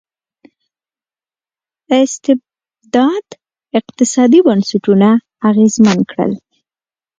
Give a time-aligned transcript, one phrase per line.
[1.99, 3.25] استبداد
[3.79, 5.09] اقتصادي بنسټونه
[5.49, 6.31] اغېزمن کړل.